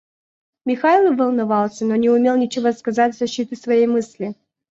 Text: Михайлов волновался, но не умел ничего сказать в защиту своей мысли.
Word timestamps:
Михайлов 0.65 1.15
волновался, 1.19 1.85
но 1.85 1.95
не 1.95 2.09
умел 2.09 2.35
ничего 2.35 2.71
сказать 2.71 3.13
в 3.13 3.19
защиту 3.19 3.55
своей 3.55 3.85
мысли. 3.85 4.33